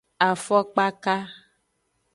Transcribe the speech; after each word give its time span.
Afokpaka. 0.27 1.15